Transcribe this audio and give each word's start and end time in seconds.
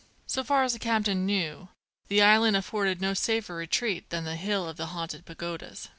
So 0.25 0.43
far 0.43 0.63
as 0.63 0.73
the 0.73 0.79
captain 0.79 1.27
knew, 1.27 1.67
the 2.07 2.23
island 2.23 2.57
afforded 2.57 3.01
no 3.01 3.13
safer 3.13 3.53
retreat 3.55 4.09
than 4.09 4.23
the 4.23 4.35
hill 4.35 4.67
of 4.67 4.75
the 4.75 4.87
Haunted 4.87 5.27
Pagodas. 5.27 5.89